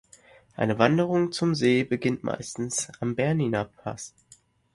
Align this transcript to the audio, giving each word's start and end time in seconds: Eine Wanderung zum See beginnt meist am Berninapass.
Eine 0.55 0.79
Wanderung 0.79 1.31
zum 1.31 1.53
See 1.53 1.83
beginnt 1.83 2.23
meist 2.23 2.57
am 3.01 3.13
Berninapass. 3.15 4.15